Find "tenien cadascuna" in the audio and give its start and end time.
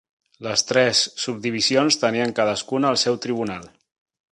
2.05-2.91